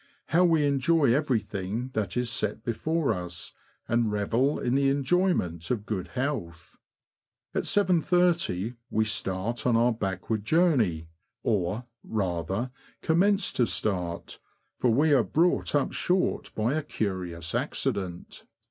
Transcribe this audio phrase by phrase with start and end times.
[0.29, 3.53] How we enjoy everything that is set before us,
[3.87, 6.79] and revel in the enjoyment of good health!
[7.53, 11.07] At 7.30 we start on our backward journey—
[11.43, 12.71] or, rather,
[13.03, 14.39] commence to start,
[14.79, 18.45] for we are brought up short by a curious accident.